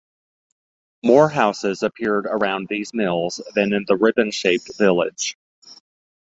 [1.03, 5.37] More houses appeared around these mills than in the ribbon shaped village.